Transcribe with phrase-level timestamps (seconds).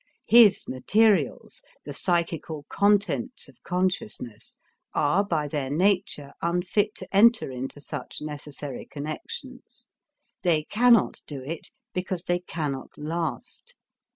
[0.25, 4.57] His materials, the psychical contents of consciousness,
[4.95, 9.87] are by their nature unfit to enter into such necessary connections;
[10.41, 13.75] they cannot do it because they cannot last.